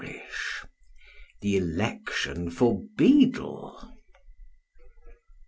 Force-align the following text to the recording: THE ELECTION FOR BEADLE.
THE 1.41 1.57
ELECTION 1.57 2.49
FOR 2.49 2.81
BEADLE. 2.97 3.93